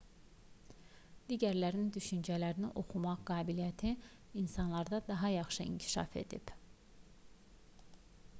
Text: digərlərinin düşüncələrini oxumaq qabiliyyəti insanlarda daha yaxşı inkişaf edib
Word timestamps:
digərlərinin 1.31 1.91
düşüncələrini 1.97 2.71
oxumaq 2.83 3.21
qabiliyyəti 3.31 3.93
insanlarda 4.45 5.03
daha 5.13 5.33
yaxşı 5.35 5.69
inkişaf 5.75 6.19
edib 6.25 6.57